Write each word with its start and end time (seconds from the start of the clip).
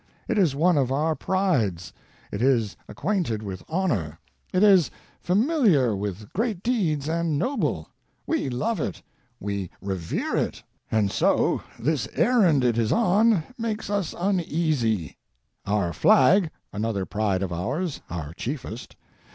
It 0.27 0.39
is 0.39 0.55
one 0.55 0.79
of 0.79 0.91
our 0.91 1.13
prides; 1.13 1.93
it 2.31 2.41
ia 2.41 2.69
acquainted 2.87 3.43
with 3.43 3.61
honor; 3.69 4.17
it 4.51 4.63
is 4.63 4.89
familiar 5.19 5.95
with 5.95 6.33
great 6.33 6.63
deeds 6.63 7.07
and 7.07 7.37
noble; 7.37 7.87
we 8.25 8.49
love 8.49 8.79
it, 8.79 9.03
we 9.39 9.69
revere 9.79 10.35
it; 10.35 10.63
and 10.91 11.11
so 11.11 11.61
this 11.77 12.07
errand 12.15 12.63
it 12.63 12.79
is 12.79 12.91
on 12.91 13.43
makes 13.59 13.91
us 13.91 14.15
uneasy. 14.17 15.17
And 15.67 15.75
our 15.75 15.93
flag— 15.93 16.49
another 16.73 17.05
pride, 17.05 17.43
of 17.43 17.53
ours, 17.53 18.01
our 18.09 18.33
chiefest 18.33 18.95